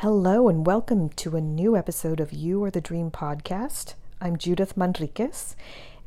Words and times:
Hello, 0.00 0.48
and 0.48 0.66
welcome 0.66 1.10
to 1.10 1.36
a 1.36 1.42
new 1.42 1.76
episode 1.76 2.20
of 2.20 2.32
You 2.32 2.64
Are 2.64 2.70
the 2.70 2.80
Dream 2.80 3.10
podcast. 3.10 3.92
I'm 4.18 4.38
Judith 4.38 4.74
Manriquez, 4.74 5.54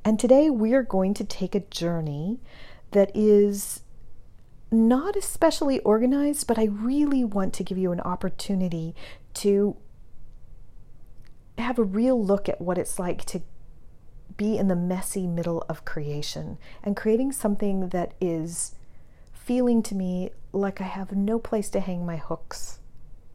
and 0.03 0.19
today 0.19 0.49
we 0.49 0.73
are 0.73 0.81
going 0.81 1.13
to 1.13 1.23
take 1.23 1.53
a 1.53 1.59
journey 1.59 2.39
that 2.89 3.11
is 3.13 3.83
not 4.71 5.15
especially 5.15 5.79
organized, 5.81 6.47
but 6.47 6.57
I 6.57 6.63
really 6.63 7.23
want 7.23 7.53
to 7.53 7.63
give 7.63 7.77
you 7.77 7.91
an 7.91 7.99
opportunity 7.99 8.95
to 9.35 9.75
have 11.59 11.77
a 11.77 11.83
real 11.83 12.19
look 12.19 12.49
at 12.49 12.59
what 12.59 12.79
it's 12.79 12.97
like 12.97 13.23
to 13.25 13.43
be 14.35 14.57
in 14.57 14.69
the 14.69 14.75
messy 14.75 15.27
middle 15.27 15.63
of 15.69 15.85
creation 15.85 16.57
and 16.81 16.97
creating 16.97 17.31
something 17.31 17.89
that 17.89 18.15
is 18.19 18.73
feeling 19.33 19.83
to 19.83 19.93
me 19.93 20.31
like 20.51 20.81
I 20.81 20.85
have 20.85 21.11
no 21.11 21.37
place 21.37 21.69
to 21.69 21.79
hang 21.79 22.07
my 22.07 22.17
hooks 22.17 22.79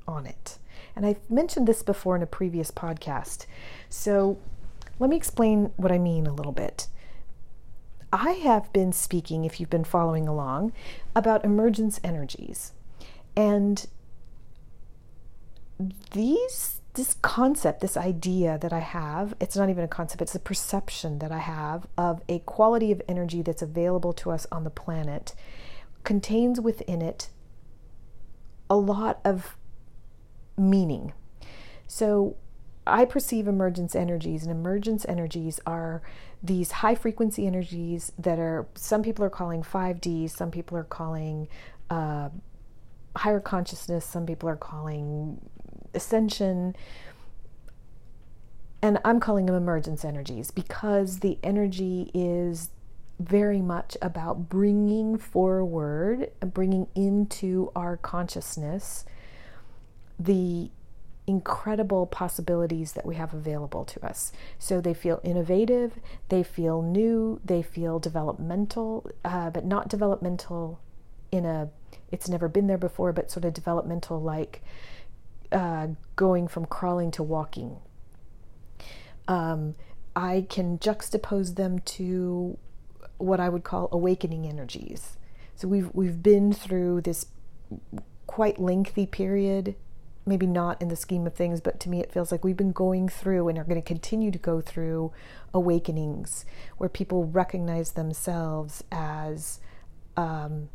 on 0.09 0.27
it. 0.27 0.59
And 0.97 1.07
I've 1.07 1.31
mentioned 1.31 1.69
this 1.69 1.85
before 1.85 2.17
in 2.17 2.23
a 2.23 2.27
previous 2.27 2.73
podcast. 2.73 3.47
So 3.89 4.39
let 4.99 5.11
me 5.11 5.17
explain 5.17 5.71
what 5.77 5.93
I 5.93 5.99
mean 5.99 6.27
a 6.27 6.33
little 6.33 6.53
bit. 6.53 6.89
I 8.13 8.33
have 8.33 8.73
been 8.73 8.93
speaking, 8.93 9.45
if 9.45 9.61
you've 9.61 9.71
been 9.71 9.85
following 9.85 10.27
along, 10.27 10.73
about 11.15 11.45
emergence 11.45 12.01
energies. 12.03 12.73
And 13.37 13.87
these 16.11 16.81
this 16.95 17.15
concept, 17.23 17.81
this 17.81 17.97
idea 17.97 18.59
that 18.59 18.73
I 18.73 18.81
have, 18.81 19.33
it's 19.41 19.57
not 19.57 19.71
even 19.71 19.85
a 19.85 19.89
concept, 19.89 20.21
it's 20.21 20.35
a 20.35 20.41
perception 20.41 21.21
that 21.21 21.31
I 21.31 21.39
have 21.39 21.87
of 21.97 22.21
a 22.29 22.41
quality 22.41 22.91
of 22.91 23.01
energy 23.07 23.41
that's 23.41 23.63
available 23.63 24.13
to 24.15 24.33
us 24.33 24.49
on 24.51 24.65
the 24.65 24.71
planet, 24.71 25.33
contains 26.03 26.61
within 26.61 27.01
it 27.01 27.29
a 28.69 28.75
lot 28.75 29.21
of 29.25 29.57
meaning. 30.59 31.13
So 31.87 32.37
I 32.87 33.05
perceive 33.05 33.47
emergence 33.47 33.95
energies, 33.95 34.43
and 34.43 34.51
emergence 34.51 35.05
energies 35.09 35.61
are 35.67 36.03
these 36.43 36.71
high 36.71 36.95
frequency 36.95 37.47
energies 37.47 38.13
that 38.19 38.39
are, 38.39 38.67
some 38.75 39.03
people 39.03 39.25
are 39.25 39.31
calling 39.31 39.63
5D, 39.63 40.31
some 40.31 40.51
people 40.51 40.77
are 40.77 40.85
calling 40.85 41.49
uh, 41.91 42.31
higher 43.17 43.41
consciousness, 43.41 44.05
some 44.05 44.27
people 44.27 44.49
are 44.49 44.57
calling 44.57 45.41
ascension. 45.95 46.75
And 48.81 48.99
I'm 49.05 49.19
calling 49.19 49.47
them 49.47 49.57
emergence 49.57 50.05
energies 50.05 50.51
because 50.51 51.19
the 51.19 51.39
energy 51.43 52.11
is 52.15 52.71
very 53.19 53.61
much 53.61 53.97
about 54.01 54.49
bringing 54.49 55.19
forward, 55.19 56.31
bringing 56.41 56.87
into 56.95 57.73
our 57.75 57.97
consciousness 57.97 59.05
the 60.19 60.71
incredible 61.29 62.07
possibilities 62.07 62.93
that 62.93 63.05
we 63.05 63.15
have 63.15 63.35
available 63.35 63.85
to 63.85 64.05
us. 64.05 64.33
So 64.59 64.81
they 64.81 64.95
feel 64.95 65.21
innovative, 65.23 66.01
they 66.31 66.43
feel 66.43 66.81
new, 66.81 67.41
they 67.45 67.63
feel 67.63 67.99
developmental, 67.99 69.11
uh, 69.25 69.51
but 69.51 69.65
not 69.65 69.89
developmental 69.89 70.81
in 71.31 71.45
a 71.45 71.69
it's 72.11 72.29
never 72.29 72.49
been 72.49 72.67
there 72.67 72.79
before, 72.79 73.13
but 73.13 73.31
sort 73.31 73.45
of 73.45 73.53
developmental 73.53 74.21
like 74.21 74.63
uh, 75.53 75.89
going 76.17 76.49
from 76.49 76.65
crawling 76.65 77.11
to 77.11 77.23
walking. 77.23 77.77
Um, 79.27 79.75
I 80.17 80.47
can 80.49 80.79
juxtapose 80.79 81.57
them 81.57 81.81
to 81.81 82.57
what 83.19 83.41
I 83.41 83.51
would 83.51 83.65
call 83.65 83.91
awakening 83.93 84.47
energies. 84.47 85.19
So 85.55 85.69
we've 85.69 85.91
we've 85.93 86.23
been 86.23 86.53
through 86.53 87.03
this 87.03 87.27
quite 88.27 88.59
lengthy 88.59 89.05
period 89.05 89.75
maybe 90.29 90.47
not 90.47 90.81
in 90.81 90.89
the 90.89 90.97
scheme 90.97 91.27
of 91.27 91.35
things, 91.35 91.61
but 91.61 91.81
to 91.81 91.89
me 91.89 92.01
it 92.01 92.13
feels 92.13 92.31
like 92.31 92.45
we've 92.45 92.57
been 92.57 92.73
going 92.73 93.09
through 93.09 93.49
and 93.49 93.59
are 93.59 93.65
going 93.65 93.81
to 93.81 93.87
continue 93.87 94.31
to 94.31 94.39
go 94.39 94.61
through 94.61 95.11
awakenings 95.55 96.45
where 96.77 96.89
people 96.89 97.25
recognize 97.25 97.93
themselves 97.93 98.85
as 98.93 99.59
um, 100.17 100.69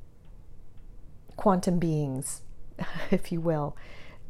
quantum 1.36 1.78
beings, 1.78 2.42
if 3.12 3.32
you 3.32 3.40
will, 3.40 3.78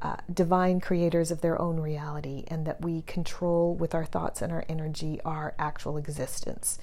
uh, 0.01 0.17
divine 0.31 0.81
creators 0.81 1.31
of 1.31 1.39
their 1.39 1.59
own 1.61 1.79
reality, 1.79 2.43
and 2.49 2.67
that 2.67 2.81
we 2.81 3.01
control 3.03 3.73
with 3.73 3.95
our 3.95 4.03
thoughts 4.03 4.41
and 4.41 4.51
our 4.51 4.65
energy 4.67 5.21
our 5.23 5.55
actual 5.57 5.97
existence. 5.97 6.77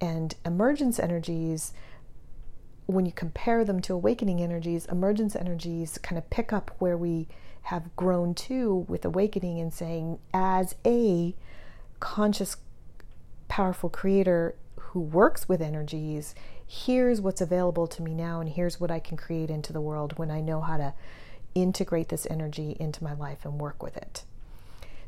And 0.00 0.34
emergence 0.44 1.00
energies 1.00 1.72
when 2.86 3.06
you 3.06 3.12
compare 3.12 3.64
them 3.64 3.80
to 3.80 3.94
awakening 3.94 4.40
energies, 4.40 4.86
emergence 4.86 5.36
energies 5.36 5.98
kind 5.98 6.18
of 6.18 6.28
pick 6.30 6.52
up 6.52 6.70
where 6.78 6.96
we 6.96 7.28
have 7.62 7.94
grown 7.96 8.34
to 8.34 8.86
with 8.88 9.04
awakening 9.04 9.60
and 9.60 9.72
saying, 9.72 10.18
as 10.34 10.74
a 10.84 11.34
conscious, 12.00 12.56
powerful 13.48 13.88
creator 13.88 14.54
who 14.76 15.00
works 15.00 15.48
with 15.48 15.62
energies, 15.62 16.34
here's 16.66 17.20
what's 17.20 17.40
available 17.40 17.86
to 17.86 18.02
me 18.02 18.14
now, 18.14 18.40
and 18.40 18.50
here's 18.50 18.80
what 18.80 18.90
I 18.90 18.98
can 18.98 19.16
create 19.16 19.50
into 19.50 19.72
the 19.72 19.80
world 19.80 20.18
when 20.18 20.30
I 20.30 20.40
know 20.40 20.60
how 20.60 20.76
to 20.76 20.94
integrate 21.54 22.08
this 22.08 22.26
energy 22.30 22.76
into 22.80 23.04
my 23.04 23.12
life 23.12 23.44
and 23.44 23.60
work 23.60 23.82
with 23.82 23.96
it. 23.96 24.24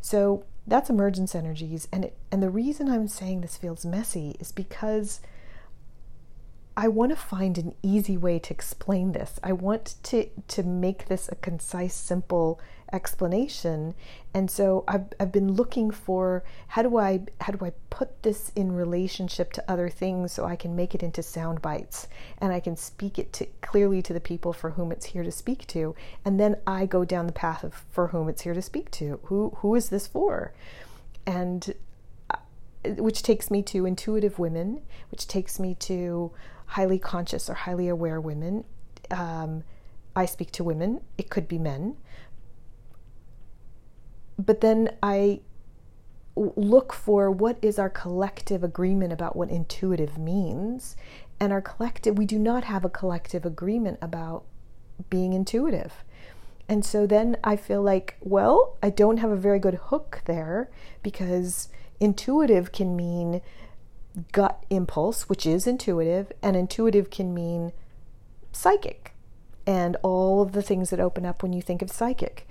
So 0.01 0.45
that's 0.67 0.91
emergence 0.91 1.35
energies, 1.35 1.89
and 1.91 2.05
it, 2.07 2.17
and 2.31 2.43
the 2.43 2.51
reason 2.51 2.89
I'm 2.89 3.09
saying 3.09 3.41
this 3.41 3.57
feels 3.57 3.85
messy 3.85 4.37
is 4.39 4.53
because 4.53 5.21
I 6.77 6.89
want 6.89 7.11
to 7.11 7.17
find 7.17 7.57
an 7.57 7.75
easy 7.83 8.17
way 8.17 8.39
to 8.41 8.53
explain 8.53 9.13
this. 9.13 9.39
I 9.43 9.53
want 9.53 9.95
to 10.05 10.29
to 10.49 10.63
make 10.65 11.07
this 11.07 11.29
a 11.31 11.37
concise, 11.37 11.95
simple 11.95 12.61
explanation. 12.93 13.95
And 14.33 14.51
so 14.51 14.83
I've 14.89 15.07
I've 15.21 15.31
been 15.31 15.53
looking 15.53 15.93
for 15.93 16.43
how 16.69 16.83
do 16.83 16.97
I 16.97 17.21
how 17.41 17.53
do 17.53 17.65
I 17.65 17.73
put 17.91 18.23
this 18.25 18.51
in 18.57 18.73
relationship 18.73 19.53
to 19.53 19.71
other 19.71 19.89
things 19.89 20.33
so 20.33 20.45
I 20.45 20.57
can 20.57 20.75
make 20.75 20.97
it 20.97 21.03
into 21.03 21.23
sound 21.23 21.63
bites 21.63 22.09
and 22.39 22.53
I 22.53 22.59
can 22.59 22.77
speak 22.77 23.19
it 23.21 23.33
to, 23.35 23.47
clearly 23.61 24.03
to 24.03 24.13
the 24.13 24.21
people 24.21 24.53
for 24.53 24.71
whom 24.71 24.91
it's 24.91 25.07
here 25.07 25.23
to 25.23 25.33
speak 25.33 25.67
to. 25.69 25.95
And 26.25 26.41
then 26.41 26.57
I 26.67 26.87
go 26.87 27.05
down 27.05 27.27
the 27.27 27.33
path 27.33 27.63
of 27.63 27.85
for 27.91 28.09
whom 28.09 28.29
it's 28.29 28.43
here 28.43 28.55
to 28.55 28.63
speak 28.63 28.91
to. 28.93 29.21
Who 29.25 29.51
who 29.59 29.77
is 29.77 29.91
this 29.91 30.09
for? 30.09 30.53
And 31.25 31.73
uh, 32.31 32.39
which 32.97 33.23
takes 33.23 33.49
me 33.49 33.63
to 33.63 33.87
intuitive 33.87 34.41
women, 34.41 34.83
which 35.11 35.29
takes 35.29 35.61
me 35.61 35.77
to 35.77 36.33
highly 36.67 36.99
conscious 36.99 37.49
or 37.49 37.55
highly 37.55 37.89
aware 37.89 38.21
women. 38.21 38.65
Um, 39.11 39.65
I 40.17 40.27
speak 40.27 40.51
to 40.53 40.65
women, 40.65 41.01
it 41.19 41.31
could 41.31 41.49
be 41.49 41.59
men. 41.59 41.97
But 44.39 44.61
then 44.61 44.97
I 45.03 45.41
look 46.37 46.93
for 46.93 47.31
what 47.31 47.59
is 47.63 47.79
our 47.79 47.91
collective 47.91 48.65
agreement 48.65 49.13
about 49.13 49.37
what 49.37 49.51
intuitive 49.51 50.19
means. 50.19 50.97
And 51.39 51.53
our 51.53 51.63
collective, 51.63 52.19
we 52.19 52.27
do 52.27 52.39
not 52.39 52.65
have 52.65 52.85
a 52.85 52.91
collective 52.91 53.45
agreement 53.45 53.99
about 54.01 54.45
being 55.11 55.33
intuitive. 55.33 56.05
And 56.69 56.85
so 56.85 57.07
then 57.07 57.37
I 57.45 57.57
feel 57.57 57.83
like, 57.83 58.17
well, 58.21 58.77
I 58.83 58.91
don't 58.91 59.19
have 59.19 59.31
a 59.31 59.37
very 59.37 59.59
good 59.59 59.75
hook 59.75 60.23
there 60.25 60.71
because 61.03 61.69
intuitive 62.01 62.73
can 62.73 62.97
mean 62.97 63.43
gut 64.33 64.65
impulse, 64.71 65.29
which 65.29 65.47
is 65.47 65.67
intuitive, 65.67 66.33
and 66.43 66.57
intuitive 66.57 67.11
can 67.11 67.35
mean 67.35 67.73
psychic 68.53 69.15
and 69.67 69.97
all 70.03 70.43
of 70.43 70.53
the 70.53 70.63
things 70.63 70.91
that 70.91 71.01
open 71.01 71.25
up 71.25 71.43
when 71.43 71.53
you 71.53 71.63
think 71.63 71.83
of 71.83 71.91
psychic. 71.91 72.47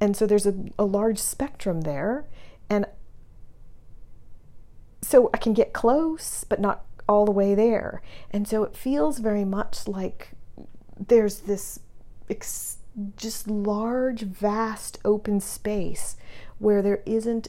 And 0.00 0.16
so 0.16 0.26
there's 0.26 0.46
a, 0.46 0.54
a 0.78 0.84
large 0.84 1.18
spectrum 1.18 1.82
there. 1.82 2.24
And 2.68 2.86
so 5.02 5.30
I 5.32 5.38
can 5.38 5.52
get 5.52 5.72
close, 5.72 6.44
but 6.44 6.60
not 6.60 6.84
all 7.08 7.24
the 7.24 7.32
way 7.32 7.54
there. 7.54 8.02
And 8.30 8.46
so 8.46 8.62
it 8.62 8.76
feels 8.76 9.18
very 9.18 9.44
much 9.44 9.86
like 9.86 10.32
there's 10.98 11.40
this 11.40 11.80
ex- 12.28 12.78
just 13.16 13.48
large, 13.48 14.22
vast 14.22 14.98
open 15.04 15.40
space 15.40 16.16
where 16.58 16.82
there 16.82 17.02
isn't 17.06 17.48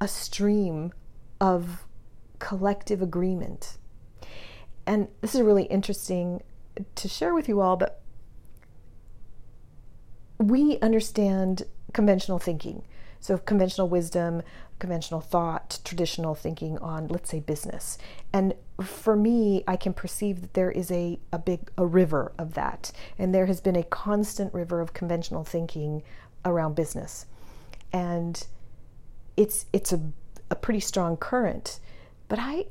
a 0.00 0.08
stream 0.08 0.92
of 1.40 1.84
collective 2.42 3.00
agreement. 3.00 3.78
And 4.84 5.06
this 5.20 5.34
is 5.36 5.42
really 5.42 5.62
interesting 5.64 6.42
to 6.96 7.08
share 7.08 7.34
with 7.34 7.48
you 7.48 7.60
all, 7.60 7.76
but 7.76 8.02
we 10.38 10.78
understand 10.80 11.62
conventional 11.92 12.40
thinking. 12.40 12.82
So, 13.20 13.38
conventional 13.38 13.88
wisdom, 13.88 14.42
conventional 14.80 15.20
thought, 15.20 15.78
traditional 15.84 16.34
thinking 16.34 16.78
on, 16.78 17.06
let's 17.06 17.30
say, 17.30 17.38
business. 17.38 17.96
And 18.32 18.54
for 18.82 19.14
me, 19.14 19.62
I 19.68 19.76
can 19.76 19.92
perceive 19.92 20.40
that 20.40 20.54
there 20.54 20.72
is 20.72 20.90
a, 20.90 21.20
a 21.32 21.38
big 21.38 21.70
a 21.78 21.86
river 21.86 22.32
of 22.36 22.54
that. 22.54 22.90
And 23.16 23.32
there 23.32 23.46
has 23.46 23.60
been 23.60 23.76
a 23.76 23.84
constant 23.84 24.52
river 24.52 24.80
of 24.80 24.92
conventional 24.92 25.44
thinking 25.44 26.02
around 26.44 26.74
business. 26.74 27.26
And 27.92 28.44
it's 29.36 29.66
it's 29.72 29.92
a, 29.92 30.00
a 30.50 30.56
pretty 30.56 30.80
strong 30.80 31.16
current. 31.16 31.78
But 32.32 32.38
I 32.38 32.68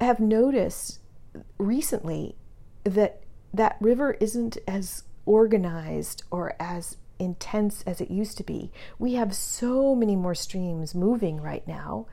have 0.00 0.18
noticed 0.18 0.98
recently 1.58 2.34
that 2.82 3.22
that 3.54 3.76
river 3.78 4.16
isn't 4.18 4.58
as 4.66 5.04
organized 5.24 6.24
or 6.28 6.56
as 6.58 6.96
intense 7.16 7.84
as 7.86 8.00
it 8.00 8.10
used 8.10 8.36
to 8.38 8.42
be. 8.42 8.72
We 8.98 9.14
have 9.14 9.32
so 9.32 9.94
many 9.94 10.16
more 10.16 10.34
streams 10.34 10.92
moving 10.92 11.40
right 11.40 11.64
now 11.68 12.06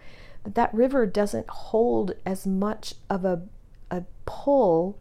that 0.43 0.53
that 0.53 0.71
river 0.71 1.07
doesn't 1.07 1.49
hold 1.49 2.11
as 2.27 2.45
much 2.45 2.93
of 3.09 3.25
a, 3.25 3.41
a 3.89 4.03
pull. 4.27 4.99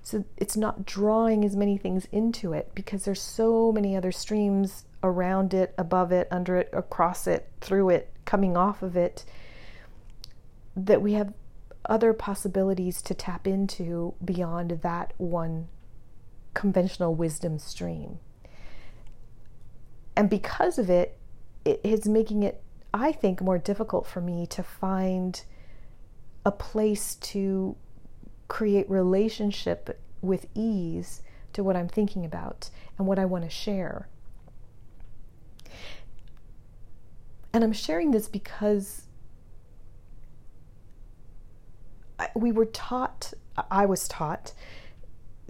So 0.00 0.24
it's 0.38 0.56
not 0.56 0.86
drawing 0.86 1.44
as 1.44 1.54
many 1.54 1.76
things 1.76 2.08
into 2.10 2.54
it 2.54 2.70
because 2.74 3.04
there's 3.04 3.20
so 3.20 3.70
many 3.70 3.94
other 3.94 4.12
streams 4.12 4.86
around 5.02 5.52
it, 5.52 5.74
above 5.76 6.10
it, 6.10 6.26
under 6.30 6.56
it, 6.56 6.70
across 6.72 7.26
it, 7.26 7.50
through 7.60 7.90
it, 7.90 8.14
coming 8.24 8.56
off 8.56 8.82
of 8.82 8.96
it, 8.96 9.26
that 10.86 11.02
we 11.02 11.14
have 11.14 11.32
other 11.84 12.12
possibilities 12.12 13.02
to 13.02 13.14
tap 13.14 13.46
into 13.46 14.14
beyond 14.24 14.80
that 14.82 15.12
one 15.16 15.68
conventional 16.54 17.14
wisdom 17.14 17.58
stream. 17.58 18.18
And 20.16 20.28
because 20.28 20.78
of 20.78 20.90
it, 20.90 21.18
it 21.64 21.80
is 21.82 22.06
making 22.06 22.42
it, 22.42 22.62
I 22.92 23.12
think, 23.12 23.40
more 23.40 23.58
difficult 23.58 24.06
for 24.06 24.20
me 24.20 24.46
to 24.48 24.62
find 24.62 25.40
a 26.44 26.52
place 26.52 27.14
to 27.16 27.76
create 28.48 28.88
relationship 28.88 30.00
with 30.20 30.46
ease 30.54 31.22
to 31.52 31.62
what 31.62 31.76
I'm 31.76 31.88
thinking 31.88 32.24
about 32.24 32.70
and 32.96 33.06
what 33.06 33.18
I 33.18 33.24
want 33.24 33.44
to 33.44 33.50
share. 33.50 34.08
And 37.52 37.64
I'm 37.64 37.72
sharing 37.72 38.10
this 38.10 38.28
because 38.28 39.07
we 42.38 42.52
were 42.52 42.66
taught, 42.66 43.32
I 43.70 43.86
was 43.86 44.08
taught, 44.08 44.52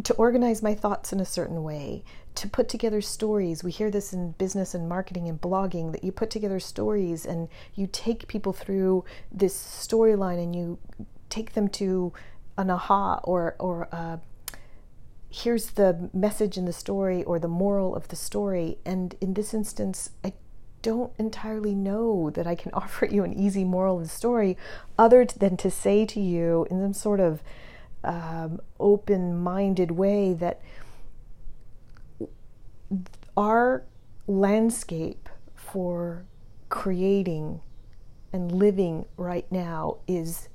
to 0.04 0.14
organize 0.14 0.62
my 0.62 0.74
thoughts 0.74 1.12
in 1.12 1.20
a 1.20 1.24
certain 1.24 1.62
way, 1.62 2.04
to 2.36 2.48
put 2.48 2.68
together 2.68 3.00
stories. 3.00 3.64
We 3.64 3.72
hear 3.72 3.90
this 3.90 4.12
in 4.12 4.32
business 4.32 4.74
and 4.74 4.88
marketing 4.88 5.28
and 5.28 5.40
blogging 5.40 5.92
that 5.92 6.04
you 6.04 6.12
put 6.12 6.30
together 6.30 6.60
stories 6.60 7.26
and 7.26 7.48
you 7.74 7.88
take 7.90 8.28
people 8.28 8.52
through 8.52 9.04
this 9.32 9.56
storyline 9.56 10.42
and 10.42 10.54
you 10.54 10.78
take 11.30 11.54
them 11.54 11.68
to 11.68 12.12
an 12.56 12.70
aha 12.70 13.20
or 13.24 13.54
or 13.58 13.88
uh, 13.92 14.18
here's 15.30 15.70
the 15.70 16.08
message 16.12 16.56
in 16.56 16.64
the 16.64 16.72
story 16.72 17.22
or 17.24 17.38
the 17.38 17.48
moral 17.48 17.94
of 17.94 18.08
the 18.08 18.16
story. 18.16 18.78
And 18.84 19.14
in 19.20 19.34
this 19.34 19.52
instance, 19.52 20.10
I 20.24 20.32
don't 20.82 21.12
entirely 21.18 21.74
know 21.74 22.30
that 22.30 22.46
I 22.46 22.54
can 22.54 22.72
offer 22.74 23.06
you 23.06 23.24
an 23.24 23.32
easy 23.32 23.64
moral 23.64 23.98
the 23.98 24.08
story 24.08 24.56
other 24.98 25.24
than 25.24 25.56
to 25.58 25.70
say 25.70 26.04
to 26.06 26.20
you 26.20 26.66
in 26.70 26.80
some 26.80 26.94
sort 26.94 27.20
of 27.20 27.42
um, 28.04 28.60
open 28.78 29.36
minded 29.36 29.90
way 29.90 30.32
that 30.34 30.60
our 33.36 33.84
landscape 34.26 35.28
for 35.54 36.24
creating 36.68 37.60
and 38.32 38.52
living 38.52 39.04
right 39.16 39.50
now 39.50 39.98
is 40.06 40.48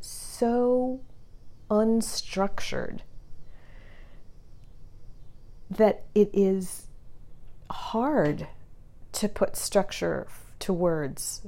so 0.00 1.00
unstructured 1.70 3.00
that 5.70 6.04
it 6.14 6.30
is 6.32 6.88
hard 7.70 8.48
to 9.18 9.28
put 9.28 9.56
structure 9.56 10.28
to 10.60 10.72
words 10.72 11.42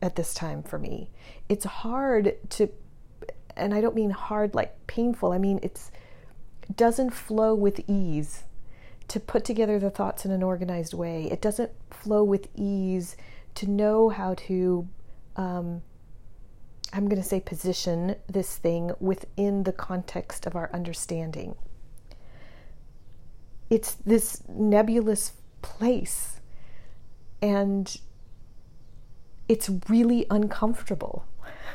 at 0.00 0.16
this 0.16 0.32
time 0.32 0.62
for 0.62 0.78
me. 0.78 1.10
It's 1.50 1.66
hard 1.66 2.36
to 2.50 2.70
and 3.56 3.74
I 3.74 3.82
don't 3.82 3.94
mean 3.94 4.08
hard 4.08 4.54
like 4.54 4.86
painful. 4.86 5.30
I 5.30 5.36
mean 5.36 5.60
it's 5.62 5.90
doesn't 6.74 7.10
flow 7.10 7.54
with 7.54 7.82
ease 7.86 8.44
to 9.08 9.20
put 9.20 9.44
together 9.44 9.78
the 9.78 9.90
thoughts 9.90 10.24
in 10.24 10.30
an 10.30 10.42
organized 10.42 10.94
way. 10.94 11.28
It 11.30 11.42
doesn't 11.42 11.72
flow 11.90 12.24
with 12.24 12.48
ease 12.54 13.18
to 13.56 13.68
know 13.68 14.08
how 14.08 14.32
to 14.46 14.88
um, 15.36 15.82
I'm 16.90 17.06
going 17.06 17.20
to 17.20 17.28
say 17.28 17.40
position 17.40 18.16
this 18.28 18.56
thing 18.56 18.92
within 18.98 19.64
the 19.64 19.72
context 19.72 20.46
of 20.46 20.56
our 20.56 20.70
understanding. 20.72 21.54
It's 23.68 23.92
this 24.06 24.42
nebulous 24.48 25.34
place 25.60 26.39
and 27.42 27.96
it's 29.48 29.70
really 29.88 30.26
uncomfortable. 30.30 31.24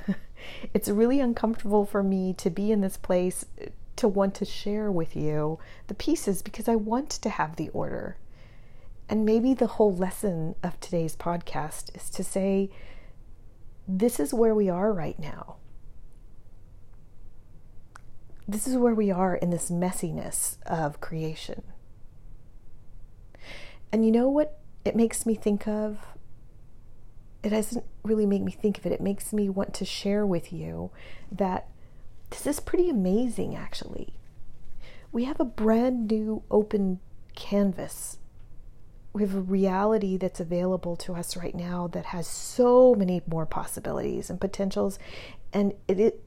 it's 0.73 0.89
really 0.89 1.19
uncomfortable 1.19 1.85
for 1.85 2.03
me 2.03 2.33
to 2.33 2.49
be 2.49 2.71
in 2.71 2.81
this 2.81 2.97
place 2.97 3.45
to 3.95 4.07
want 4.07 4.35
to 4.35 4.45
share 4.45 4.91
with 4.91 5.15
you 5.15 5.59
the 5.87 5.93
pieces 5.93 6.41
because 6.41 6.67
I 6.67 6.75
want 6.75 7.09
to 7.09 7.29
have 7.29 7.55
the 7.55 7.69
order. 7.69 8.17
And 9.07 9.25
maybe 9.25 9.53
the 9.53 9.67
whole 9.67 9.95
lesson 9.95 10.55
of 10.63 10.79
today's 10.79 11.15
podcast 11.15 11.95
is 11.95 12.09
to 12.11 12.23
say, 12.23 12.69
this 13.87 14.19
is 14.19 14.33
where 14.33 14.55
we 14.55 14.69
are 14.69 14.91
right 14.91 15.17
now. 15.19 15.57
This 18.47 18.67
is 18.67 18.77
where 18.77 18.95
we 18.95 19.11
are 19.11 19.35
in 19.35 19.49
this 19.49 19.69
messiness 19.69 20.57
of 20.65 21.01
creation. 21.01 21.63
And 23.91 24.05
you 24.05 24.11
know 24.11 24.27
what 24.27 24.59
it 24.85 24.95
makes 24.95 25.25
me 25.25 25.35
think 25.35 25.67
of, 25.67 25.99
it 27.43 27.49
doesn't 27.49 27.83
really 28.03 28.25
make 28.25 28.43
me 28.43 28.51
think 28.51 28.77
of 28.77 28.85
it, 28.85 28.91
it 28.91 29.01
makes 29.01 29.33
me 29.33 29.49
want 29.49 29.73
to 29.73 29.85
share 29.85 30.25
with 30.25 30.53
you 30.53 30.91
that 31.31 31.67
this 32.29 32.47
is 32.47 32.59
pretty 32.59 32.89
amazing 32.89 33.55
actually. 33.55 34.13
We 35.11 35.25
have 35.25 35.39
a 35.39 35.45
brand 35.45 36.09
new 36.11 36.43
open 36.51 36.99
canvas. 37.35 38.17
We 39.13 39.21
have 39.21 39.35
a 39.35 39.41
reality 39.41 40.17
that's 40.17 40.41
available 40.41 40.97
to 40.97 41.15
us 41.15 41.37
right 41.37 41.55
now 41.55 41.87
that 41.87 42.07
has 42.07 42.27
so 42.27 42.93
many 42.95 43.21
more 43.25 43.45
possibilities 43.45 44.29
and 44.29 44.41
potentials. 44.41 44.99
And 45.53 45.73
it, 45.87 45.99
it 45.99 46.23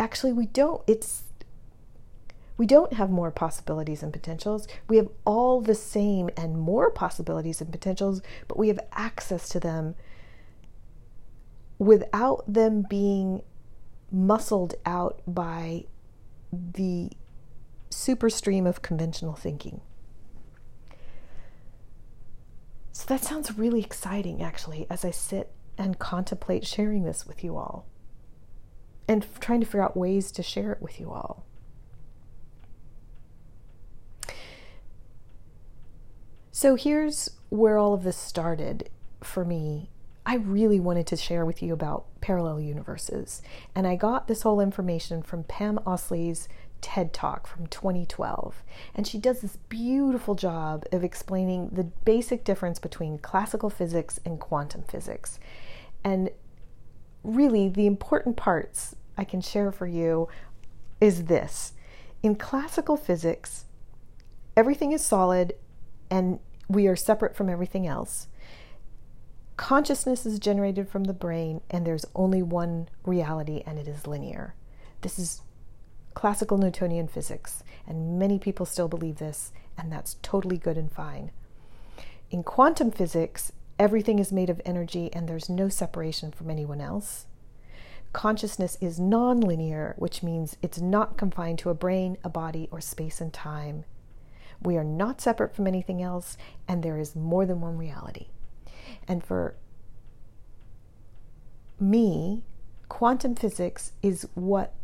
actually, 0.00 0.32
we 0.32 0.46
don't. 0.46 0.82
It's 0.88 1.22
we 2.60 2.66
don't 2.66 2.92
have 2.92 3.08
more 3.08 3.30
possibilities 3.30 4.02
and 4.02 4.12
potentials. 4.12 4.68
We 4.86 4.98
have 4.98 5.08
all 5.24 5.62
the 5.62 5.74
same 5.74 6.28
and 6.36 6.58
more 6.58 6.90
possibilities 6.90 7.62
and 7.62 7.72
potentials, 7.72 8.20
but 8.48 8.58
we 8.58 8.68
have 8.68 8.78
access 8.92 9.48
to 9.48 9.60
them 9.60 9.94
without 11.78 12.44
them 12.46 12.84
being 12.86 13.40
muscled 14.12 14.74
out 14.84 15.22
by 15.26 15.86
the 16.52 17.12
super 17.88 18.28
stream 18.28 18.66
of 18.66 18.82
conventional 18.82 19.36
thinking. 19.36 19.80
So 22.92 23.06
that 23.06 23.24
sounds 23.24 23.56
really 23.56 23.80
exciting, 23.80 24.42
actually, 24.42 24.86
as 24.90 25.02
I 25.02 25.12
sit 25.12 25.50
and 25.78 25.98
contemplate 25.98 26.66
sharing 26.66 27.04
this 27.04 27.26
with 27.26 27.42
you 27.42 27.56
all 27.56 27.86
and 29.08 29.26
trying 29.40 29.60
to 29.60 29.66
figure 29.66 29.82
out 29.82 29.96
ways 29.96 30.30
to 30.32 30.42
share 30.42 30.72
it 30.72 30.82
with 30.82 31.00
you 31.00 31.10
all. 31.10 31.46
So 36.60 36.74
here's 36.74 37.30
where 37.48 37.78
all 37.78 37.94
of 37.94 38.02
this 38.02 38.18
started 38.18 38.90
for 39.22 39.46
me. 39.46 39.88
I 40.26 40.34
really 40.34 40.78
wanted 40.78 41.06
to 41.06 41.16
share 41.16 41.46
with 41.46 41.62
you 41.62 41.72
about 41.72 42.04
parallel 42.20 42.60
universes, 42.60 43.40
and 43.74 43.86
I 43.86 43.96
got 43.96 44.28
this 44.28 44.42
whole 44.42 44.60
information 44.60 45.22
from 45.22 45.44
Pam 45.44 45.78
Oslie's 45.86 46.50
TED 46.82 47.14
Talk 47.14 47.46
from 47.46 47.66
2012. 47.68 48.62
And 48.94 49.06
she 49.06 49.16
does 49.16 49.40
this 49.40 49.56
beautiful 49.70 50.34
job 50.34 50.84
of 50.92 51.02
explaining 51.02 51.70
the 51.72 51.84
basic 51.84 52.44
difference 52.44 52.78
between 52.78 53.16
classical 53.16 53.70
physics 53.70 54.20
and 54.26 54.38
quantum 54.38 54.82
physics. 54.82 55.40
And 56.04 56.28
really, 57.24 57.70
the 57.70 57.86
important 57.86 58.36
parts 58.36 58.94
I 59.16 59.24
can 59.24 59.40
share 59.40 59.72
for 59.72 59.86
you 59.86 60.28
is 61.00 61.24
this 61.24 61.72
in 62.22 62.34
classical 62.34 62.98
physics, 62.98 63.64
everything 64.58 64.92
is 64.92 65.02
solid 65.02 65.54
and 66.10 66.38
we 66.70 66.86
are 66.86 66.96
separate 66.96 67.34
from 67.34 67.48
everything 67.50 67.86
else. 67.86 68.28
Consciousness 69.56 70.24
is 70.24 70.38
generated 70.38 70.88
from 70.88 71.04
the 71.04 71.12
brain, 71.12 71.60
and 71.68 71.84
there's 71.84 72.06
only 72.14 72.42
one 72.42 72.88
reality, 73.04 73.62
and 73.66 73.78
it 73.78 73.88
is 73.88 74.06
linear. 74.06 74.54
This 75.00 75.18
is 75.18 75.42
classical 76.14 76.58
Newtonian 76.58 77.08
physics, 77.08 77.64
and 77.86 78.18
many 78.18 78.38
people 78.38 78.64
still 78.64 78.88
believe 78.88 79.18
this, 79.18 79.52
and 79.76 79.92
that's 79.92 80.16
totally 80.22 80.58
good 80.58 80.78
and 80.78 80.90
fine. 80.90 81.32
In 82.30 82.44
quantum 82.44 82.92
physics, 82.92 83.52
everything 83.78 84.20
is 84.20 84.30
made 84.30 84.48
of 84.48 84.62
energy, 84.64 85.12
and 85.12 85.28
there's 85.28 85.48
no 85.48 85.68
separation 85.68 86.30
from 86.30 86.50
anyone 86.50 86.80
else. 86.80 87.26
Consciousness 88.12 88.78
is 88.80 89.00
nonlinear, 89.00 89.98
which 89.98 90.22
means 90.22 90.56
it's 90.62 90.80
not 90.80 91.18
confined 91.18 91.58
to 91.58 91.70
a 91.70 91.74
brain, 91.74 92.16
a 92.22 92.28
body, 92.28 92.68
or 92.70 92.80
space 92.80 93.20
and 93.20 93.32
time. 93.32 93.84
We 94.62 94.76
are 94.76 94.84
not 94.84 95.20
separate 95.20 95.54
from 95.54 95.66
anything 95.66 96.02
else, 96.02 96.36
and 96.68 96.82
there 96.82 96.98
is 96.98 97.16
more 97.16 97.46
than 97.46 97.60
one 97.60 97.78
reality. 97.78 98.26
And 99.08 99.24
for 99.24 99.56
me, 101.78 102.44
quantum 102.88 103.34
physics 103.34 103.92
is 104.02 104.28
what 104.34 104.74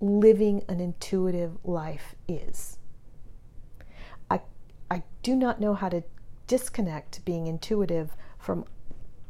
living 0.00 0.62
an 0.68 0.80
intuitive 0.80 1.58
life 1.64 2.14
is. 2.26 2.78
I, 4.30 4.40
I 4.90 5.02
do 5.22 5.36
not 5.36 5.60
know 5.60 5.74
how 5.74 5.88
to 5.90 6.02
disconnect 6.46 7.24
being 7.24 7.46
intuitive 7.46 8.16
from 8.38 8.64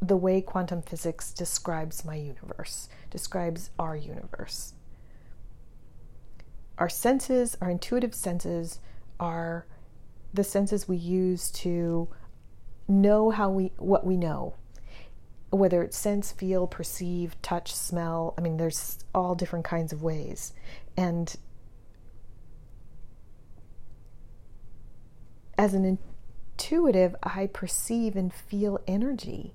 the 0.01 0.17
way 0.17 0.41
quantum 0.41 0.81
physics 0.81 1.31
describes 1.31 2.05
my 2.05 2.15
universe, 2.15 2.89
describes 3.09 3.71
our 3.79 3.95
universe. 3.95 4.73
Our 6.77 6.89
senses, 6.89 7.57
our 7.61 7.69
intuitive 7.69 8.13
senses, 8.13 8.79
are 9.19 9.65
the 10.33 10.43
senses 10.43 10.87
we 10.87 10.97
use 10.97 11.49
to 11.49 12.07
know 12.87 13.29
how 13.29 13.49
we 13.49 13.71
what 13.77 14.05
we 14.05 14.17
know. 14.17 14.55
Whether 15.49 15.81
it's 15.83 15.97
sense 15.97 16.31
feel 16.31 16.67
perceive 16.67 17.41
touch 17.41 17.73
smell 17.73 18.33
i 18.37 18.41
mean 18.41 18.57
there's 18.57 18.99
all 19.13 19.35
different 19.35 19.65
kinds 19.65 19.93
of 19.93 20.03
ways. 20.03 20.53
And 20.97 21.35
as 25.57 25.73
an 25.73 25.97
intuitive 26.57 27.15
i 27.23 27.47
perceive 27.47 28.15
and 28.15 28.33
feel 28.33 28.79
energy. 28.87 29.53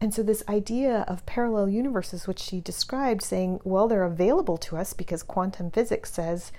And 0.00 0.14
so, 0.14 0.22
this 0.22 0.44
idea 0.48 1.04
of 1.08 1.26
parallel 1.26 1.68
universes, 1.68 2.28
which 2.28 2.38
she 2.38 2.60
described, 2.60 3.22
saying, 3.22 3.60
well, 3.64 3.88
they're 3.88 4.04
available 4.04 4.56
to 4.58 4.76
us 4.76 4.92
because 4.92 5.24
quantum 5.24 5.70
physics 5.72 6.12
says 6.12 6.52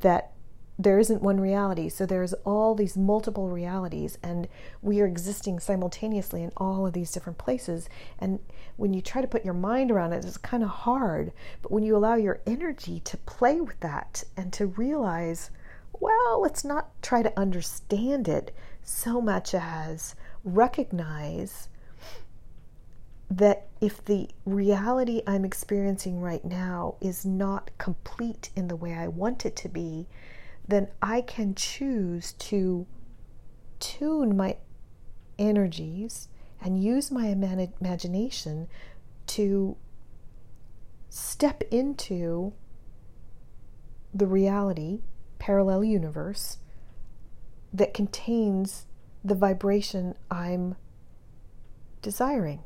that 0.00 0.32
there 0.78 0.98
isn't 0.98 1.22
one 1.22 1.40
reality. 1.40 1.88
So, 1.88 2.04
there's 2.04 2.34
all 2.44 2.74
these 2.74 2.96
multiple 2.96 3.48
realities, 3.48 4.18
and 4.22 4.48
we 4.82 5.00
are 5.00 5.06
existing 5.06 5.60
simultaneously 5.60 6.42
in 6.42 6.52
all 6.56 6.86
of 6.86 6.92
these 6.92 7.12
different 7.12 7.38
places. 7.38 7.88
And 8.18 8.40
when 8.76 8.92
you 8.92 9.00
try 9.00 9.22
to 9.22 9.28
put 9.28 9.44
your 9.44 9.54
mind 9.54 9.90
around 9.90 10.12
it, 10.12 10.24
it's 10.24 10.36
kind 10.36 10.62
of 10.62 10.68
hard. 10.68 11.32
But 11.62 11.72
when 11.72 11.82
you 11.82 11.96
allow 11.96 12.14
your 12.14 12.40
energy 12.46 13.00
to 13.00 13.16
play 13.18 13.60
with 13.60 13.80
that 13.80 14.24
and 14.36 14.52
to 14.54 14.66
realize, 14.66 15.50
well, 15.98 16.42
let's 16.42 16.64
not 16.64 16.90
try 17.02 17.22
to 17.22 17.38
understand 17.38 18.28
it 18.28 18.54
so 18.82 19.20
much 19.20 19.54
as 19.54 20.14
recognize 20.44 21.68
that 23.30 23.66
if 23.80 24.04
the 24.04 24.28
reality 24.44 25.22
I'm 25.26 25.44
experiencing 25.44 26.20
right 26.20 26.44
now 26.44 26.94
is 27.00 27.24
not 27.24 27.70
complete 27.78 28.50
in 28.54 28.68
the 28.68 28.76
way 28.76 28.94
I 28.94 29.08
want 29.08 29.44
it 29.44 29.56
to 29.56 29.68
be, 29.68 30.06
then 30.68 30.88
I 31.00 31.20
can 31.20 31.54
choose 31.54 32.32
to 32.32 32.86
tune 33.78 34.36
my 34.36 34.56
energies 35.38 36.28
and 36.60 36.82
use 36.82 37.10
my 37.10 37.26
imagination 37.26 38.68
to 39.26 39.76
step 41.10 41.62
into 41.70 42.52
the 44.12 44.26
reality, 44.26 45.00
parallel 45.38 45.84
universe, 45.84 46.58
that 47.72 47.92
contains 47.92 48.86
the 49.24 49.34
vibration 49.34 50.14
I'm 50.30 50.76
desiring. 52.00 52.62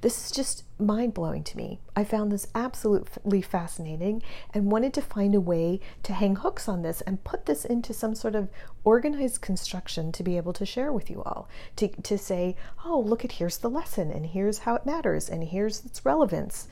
This 0.00 0.26
is 0.26 0.30
just 0.30 0.62
mind 0.78 1.12
blowing 1.12 1.42
to 1.42 1.56
me. 1.56 1.80
I 1.96 2.04
found 2.04 2.30
this 2.30 2.46
absolutely 2.54 3.42
fascinating 3.42 4.22
and 4.54 4.70
wanted 4.70 4.94
to 4.94 5.02
find 5.02 5.34
a 5.34 5.40
way 5.40 5.80
to 6.04 6.12
hang 6.12 6.36
hooks 6.36 6.68
on 6.68 6.82
this 6.82 7.00
and 7.00 7.24
put 7.24 7.46
this 7.46 7.64
into 7.64 7.92
some 7.92 8.14
sort 8.14 8.36
of 8.36 8.48
organized 8.84 9.40
construction 9.40 10.12
to 10.12 10.22
be 10.22 10.36
able 10.36 10.52
to 10.52 10.64
share 10.64 10.92
with 10.92 11.10
you 11.10 11.24
all. 11.24 11.48
To, 11.76 11.88
to 11.88 12.16
say, 12.16 12.54
oh, 12.84 13.00
look 13.00 13.24
at 13.24 13.32
here's 13.32 13.58
the 13.58 13.70
lesson 13.70 14.12
and 14.12 14.26
here's 14.26 14.58
how 14.58 14.76
it 14.76 14.86
matters 14.86 15.28
and 15.28 15.42
here's 15.42 15.84
its 15.84 16.04
relevance. 16.04 16.68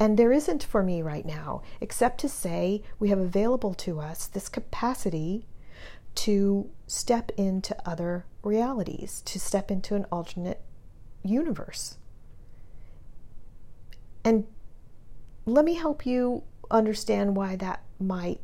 And 0.00 0.18
there 0.18 0.32
isn't 0.32 0.64
for 0.64 0.82
me 0.82 1.00
right 1.00 1.24
now, 1.24 1.62
except 1.80 2.18
to 2.22 2.28
say 2.28 2.82
we 2.98 3.10
have 3.10 3.20
available 3.20 3.74
to 3.74 4.00
us 4.00 4.26
this 4.26 4.48
capacity 4.48 5.46
to 6.16 6.68
step 6.88 7.30
into 7.36 7.76
other 7.88 8.24
realities, 8.42 9.22
to 9.26 9.38
step 9.38 9.70
into 9.70 9.94
an 9.94 10.06
alternate 10.10 10.60
universe. 11.22 11.98
And 14.24 14.46
let 15.46 15.64
me 15.64 15.74
help 15.74 16.06
you 16.06 16.42
understand 16.70 17.36
why 17.36 17.56
that 17.56 17.82
might 18.00 18.40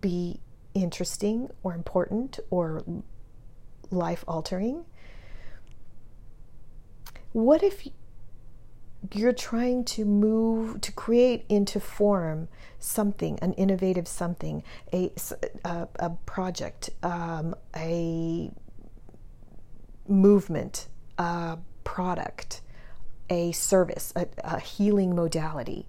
be 0.00 0.40
interesting 0.74 1.50
or 1.62 1.74
important 1.74 2.38
or 2.50 2.84
life 3.90 4.24
altering. 4.28 4.84
What 7.32 7.62
if 7.62 7.88
you're 9.12 9.32
trying 9.32 9.84
to 9.84 10.04
move, 10.04 10.80
to 10.80 10.92
create 10.92 11.44
into 11.48 11.80
form 11.80 12.48
something, 12.78 13.38
an 13.40 13.52
innovative 13.54 14.08
something, 14.08 14.62
a, 14.92 15.10
a, 15.64 15.88
a 15.98 16.10
project, 16.26 16.90
um, 17.02 17.54
a 17.76 18.50
movement, 20.06 20.88
a 21.16 21.58
product, 21.84 22.60
a 23.30 23.52
service, 23.52 24.12
a, 24.16 24.26
a 24.44 24.60
healing 24.60 25.14
modality? 25.14 25.86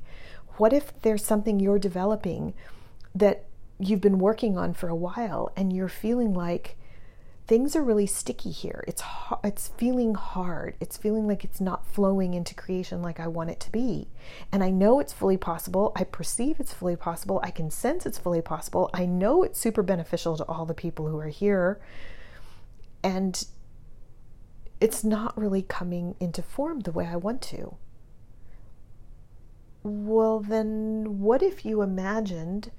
What 0.57 0.73
if 0.73 0.99
there's 1.01 1.23
something 1.23 1.59
you're 1.59 1.79
developing 1.79 2.53
that 3.15 3.45
you've 3.79 4.01
been 4.01 4.19
working 4.19 4.57
on 4.57 4.73
for 4.73 4.89
a 4.89 4.95
while 4.95 5.51
and 5.55 5.71
you're 5.71 5.87
feeling 5.87 6.33
like 6.33 6.75
things 7.49 7.75
are 7.75 7.81
really 7.81 8.05
sticky 8.05 8.51
here. 8.51 8.83
It's 8.87 9.01
it's 9.43 9.69
feeling 9.69 10.13
hard. 10.13 10.75
It's 10.79 10.97
feeling 10.97 11.27
like 11.27 11.43
it's 11.43 11.59
not 11.59 11.87
flowing 11.87 12.35
into 12.35 12.53
creation 12.53 13.01
like 13.01 13.19
I 13.19 13.27
want 13.27 13.49
it 13.49 13.59
to 13.61 13.71
be. 13.71 14.07
And 14.51 14.63
I 14.63 14.69
know 14.69 14.99
it's 14.99 15.13
fully 15.13 15.35
possible. 15.35 15.91
I 15.95 16.03
perceive 16.03 16.59
it's 16.59 16.73
fully 16.73 16.95
possible. 16.95 17.39
I 17.41 17.49
can 17.49 17.71
sense 17.71 18.05
it's 18.05 18.19
fully 18.19 18.41
possible. 18.41 18.91
I 18.93 19.07
know 19.07 19.41
it's 19.41 19.59
super 19.59 19.81
beneficial 19.81 20.37
to 20.37 20.43
all 20.43 20.67
the 20.67 20.75
people 20.75 21.07
who 21.07 21.17
are 21.17 21.27
here. 21.29 21.79
And 23.01 23.43
it's 24.81 25.03
not 25.03 25.37
really 25.37 25.61
coming 25.61 26.15
into 26.19 26.41
form 26.41 26.81
the 26.81 26.91
way 26.91 27.05
I 27.05 27.17
want 27.17 27.41
to. 27.43 27.75
Well, 29.83 30.39
then, 30.39 31.19
what 31.19 31.41
if 31.41 31.65
you 31.65 31.81
imagined 31.81 32.71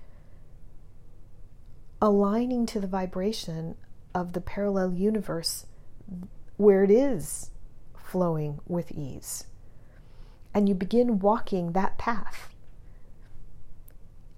aligning 2.01 2.67
to 2.67 2.81
the 2.81 2.87
vibration 2.87 3.75
of 4.15 4.33
the 4.33 4.41
parallel 4.41 4.93
universe 4.93 5.67
where 6.57 6.85
it 6.85 6.91
is 6.91 7.51
flowing 7.97 8.61
with 8.67 8.93
ease? 8.93 9.47
And 10.55 10.69
you 10.69 10.75
begin 10.75 11.21
walking 11.21 11.73
that 11.73 11.99
path. 11.99 12.55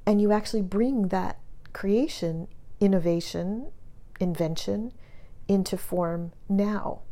And 0.05 0.21
you 0.21 0.33
actually 0.33 0.63
bring 0.63 1.09
that 1.09 1.39
creation, 1.73 2.49
innovation, 2.81 3.71
invention 4.21 4.93
into 5.49 5.77
form 5.77 6.33
now 6.49 7.03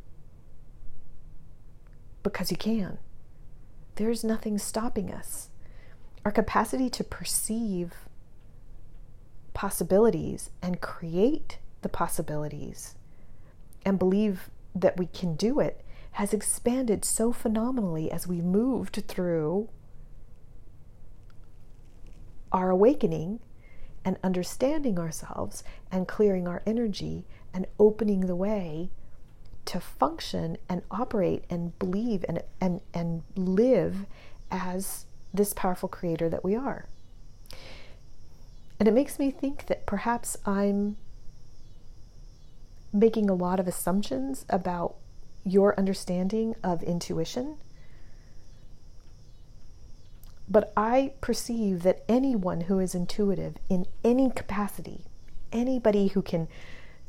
because 2.23 2.51
you 2.51 2.57
can. 2.57 2.99
There's 3.97 4.25
nothing 4.25 4.59
stopping 4.59 5.13
us. 5.13 5.49
Our 6.25 6.33
capacity 6.33 6.91
to 6.91 7.05
perceive 7.05 7.93
possibilities 9.55 10.51
and 10.63 10.81
create 10.81 11.59
the 11.83 11.89
possibilities 11.89 12.95
and 13.85 13.99
believe 13.99 14.51
that 14.75 14.97
we 14.97 15.07
can 15.07 15.35
do 15.35 15.61
it 15.61 15.85
has 16.13 16.33
expanded 16.33 17.05
so 17.05 17.33
phenomenally 17.33 18.11
as 18.11 18.27
we 18.27 18.41
moved 18.41 19.03
through 19.07 19.69
our 22.53 22.71
awakening 22.71 23.41
and 24.05 24.17
understanding 24.23 24.99
ourselves 24.99 25.63
and 25.91 26.09
clearing 26.09 26.49
our 26.49 26.63
energy 26.67 27.25
and 27.53 27.67
opening 27.79 28.23
the 28.23 28.37
way 28.37 28.91
to 29.67 29.81
function 29.81 30.57
and 30.69 30.83
operate 30.91 31.45
and 31.51 31.79
believe 31.79 32.25
and, 32.29 32.43
and, 32.61 32.81
and 32.93 33.23
live 33.37 34.07
as 34.51 35.07
this 35.33 35.53
powerful 35.53 35.89
creator 35.89 36.29
that 36.29 36.45
we 36.45 36.57
are. 36.57 36.87
And 38.79 38.89
it 38.89 38.93
makes 38.93 39.19
me 39.19 39.31
think 39.31 39.67
that 39.67 39.87
perhaps 39.87 40.37
I'm 40.47 40.97
making 42.93 43.31
a 43.31 43.35
lot 43.35 43.61
of 43.61 43.69
assumptions 43.69 44.45
about 44.49 44.97
your 45.45 45.79
understanding 45.79 46.55
of 46.63 46.83
intuition. 46.83 47.57
But 50.49 50.73
I 50.77 51.13
perceive 51.21 51.83
that 51.85 52.03
anyone 52.09 52.63
who 52.63 52.81
is 52.81 52.95
intuitive 52.95 53.57
in 53.69 53.87
any 54.03 54.31
capacity, 54.31 55.05
anybody 55.53 56.09
who 56.09 56.23
can 56.23 56.49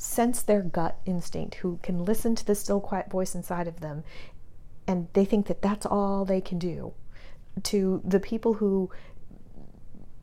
sense 0.02 0.42
their 0.42 0.64
gut 0.64 0.98
instinct, 1.06 1.54
who 1.56 1.78
can 1.84 2.04
listen 2.04 2.34
to 2.34 2.44
the 2.44 2.56
still 2.56 2.80
quiet 2.80 3.08
voice 3.12 3.36
inside 3.36 3.68
of 3.68 3.82
them, 3.82 4.04
and 4.88 5.08
they 5.14 5.24
think 5.24 5.46
that 5.46 5.62
that's 5.62 5.86
all 5.86 6.26
they 6.26 6.42
can 6.42 6.58
do. 6.58 6.92
To 7.64 8.02
the 8.04 8.20
people 8.20 8.56
who 8.56 8.90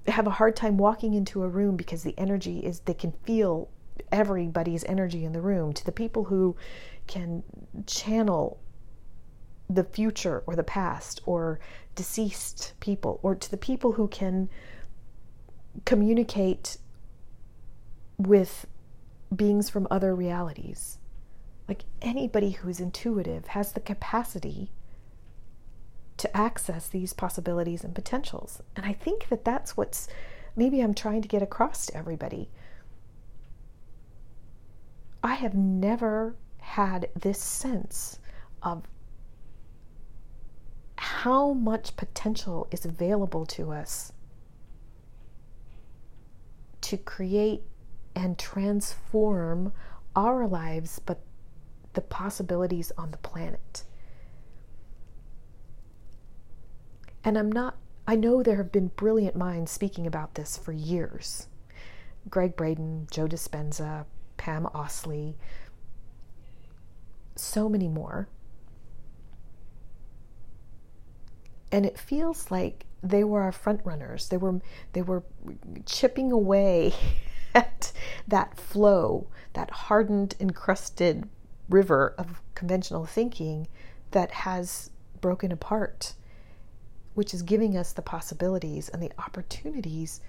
have 0.09 0.27
a 0.27 0.31
hard 0.31 0.57
time 0.57 0.79
walking 0.79 1.15
into 1.15 1.45
a 1.45 1.49
room 1.49 1.77
because 1.77 2.03
the 2.03 2.19
energy 2.19 2.59
is, 2.59 2.81
they 2.81 2.95
can 2.95 3.13
feel 3.23 3.69
everybody's 4.11 4.83
energy 4.85 5.25
in 5.25 5.33
the 5.33 5.41
room, 5.41 5.73
to 5.73 5.87
the 5.87 5.93
people 5.93 6.25
who 6.25 6.57
can 7.07 7.45
channel 7.87 8.59
the 9.71 9.85
future 9.85 10.43
or 10.47 10.57
the 10.57 10.65
past 10.65 11.21
or 11.25 11.61
deceased 11.95 12.73
people, 12.81 13.21
or 13.23 13.37
to 13.37 13.49
the 13.49 13.57
people 13.57 13.93
who 13.93 14.09
can 14.09 14.49
communicate 15.85 16.79
with 18.17 18.67
beings 19.35 19.69
from 19.71 19.87
other 19.91 20.15
realities. 20.15 20.99
Like 21.69 21.85
anybody 22.01 22.53
who's 22.53 22.81
intuitive 22.81 23.49
has 23.49 23.73
the 23.73 23.81
capacity 23.81 24.71
to 26.17 26.37
access 26.37 26.89
these 26.89 27.13
possibilities 27.13 27.85
and 27.85 27.95
potentials. 27.95 28.63
And 28.75 28.85
I 28.85 28.93
think 28.93 29.29
that 29.29 29.45
that's 29.45 29.77
what's 29.77 30.09
maybe 30.57 30.81
I'm 30.81 30.95
trying 30.95 31.23
to 31.23 31.29
get 31.29 31.43
across 31.43 31.87
to 31.87 31.97
everybody. 31.97 32.51
I 35.23 35.35
have 35.35 35.55
never 35.55 36.37
had 36.59 37.09
this 37.15 37.41
sense 37.41 38.19
of 38.63 38.85
how 40.97 41.53
much 41.53 41.97
potential 41.97 42.67
is 42.71 42.85
available 42.85 43.47
to 43.47 43.73
us 43.73 44.13
to 46.81 46.97
create 46.97 47.63
and 48.19 48.37
transform 48.37 49.73
our 50.17 50.49
lives, 50.49 50.99
but 50.99 51.21
the 51.93 52.01
possibilities 52.01 52.91
on 52.99 53.13
the 53.13 53.17
planet. 53.19 53.85
And 57.23 57.39
I'm 57.39 57.51
not, 57.51 57.77
I 58.09 58.17
know 58.17 58.43
there 58.43 58.57
have 58.57 58.73
been 58.73 58.89
brilliant 58.89 59.37
minds 59.37 59.71
speaking 59.71 60.05
about 60.05 60.35
this 60.35 60.57
for 60.57 60.73
years. 60.73 61.47
Gregg 62.29 62.57
Braden, 62.57 63.07
Joe 63.13 63.29
Dispenza, 63.29 64.05
Pam 64.37 64.65
Oslie, 64.75 65.35
so 67.37 67.69
many 67.69 67.87
more. 67.87 68.29
And 71.71 71.87
it 71.87 71.97
feels 71.97 72.51
like 72.51 72.85
they 73.01 73.23
were 73.23 73.43
our 73.43 73.53
front 73.53 73.83
runners. 73.85 74.29
They 74.29 74.39
were 74.39 74.61
they 74.93 75.03
were 75.03 75.23
chipping 75.87 76.33
away 76.33 76.93
that 78.27 78.59
flow, 78.59 79.29
that 79.53 79.71
hardened, 79.71 80.35
encrusted 80.41 81.29
river 81.69 82.15
of 82.19 82.43
conventional 82.55 83.07
thinking 83.07 83.69
that 84.11 84.31
has 84.31 84.91
broken 85.21 85.53
apart, 85.53 86.15
which 87.15 87.35
is 87.35 87.43
giving 87.43 87.77
us 87.77 87.93
the 87.93 88.03
possibilities 88.03 88.89
and 88.89 89.03
the 89.03 89.13
opportunities 89.19 90.21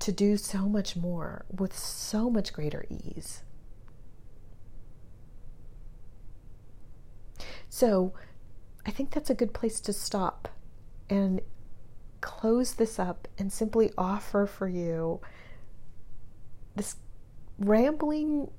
to 0.00 0.12
do 0.12 0.36
so 0.36 0.68
much 0.68 0.96
more 0.96 1.44
with 1.50 1.76
so 1.76 2.28
much 2.28 2.52
greater 2.52 2.84
ease. 2.90 3.42
So, 7.70 8.12
I 8.86 8.90
think 8.90 9.10
that's 9.10 9.30
a 9.30 9.34
good 9.34 9.54
place 9.54 9.80
to 9.80 9.92
stop 9.92 10.48
and 11.08 11.40
close 12.20 12.74
this 12.74 12.98
up 12.98 13.28
and 13.38 13.52
simply 13.52 13.92
offer 13.96 14.46
for 14.46 14.68
you 14.68 15.20
this 16.74 16.96
rambling 17.58 18.50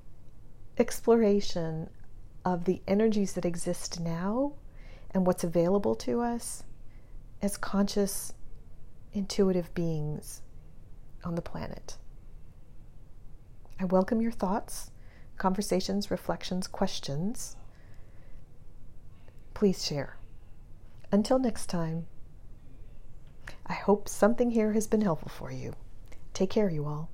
exploration 0.77 1.89
of 2.43 2.65
the 2.65 2.81
energies 2.87 3.33
that 3.33 3.45
exist 3.45 3.99
now 3.99 4.53
and 5.11 5.25
what's 5.25 5.43
available 5.43 5.95
to 5.95 6.21
us 6.21 6.63
as 7.41 7.57
conscious, 7.57 8.33
intuitive 9.13 9.73
beings 9.73 10.41
on 11.23 11.35
the 11.35 11.41
planet. 11.41 11.97
I 13.79 13.85
welcome 13.85 14.21
your 14.21 14.31
thoughts, 14.31 14.91
conversations, 15.37 16.09
reflections, 16.09 16.67
questions. 16.67 17.57
Please 19.53 19.85
share. 19.85 20.17
Until 21.11 21.39
next 21.39 21.67
time, 21.67 22.07
I 23.65 23.73
hope 23.73 24.07
something 24.07 24.51
here 24.51 24.73
has 24.73 24.87
been 24.87 25.01
helpful 25.01 25.29
for 25.29 25.51
you. 25.51 25.73
Take 26.33 26.49
care, 26.49 26.69
you 26.69 26.85
all. 26.85 27.09